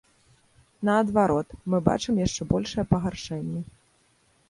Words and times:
Наадварот, 0.89 1.47
мы 1.73 1.77
бачым 1.91 2.13
яшчэ 2.27 2.51
большае 2.55 2.89
пагаршэнне. 2.95 3.61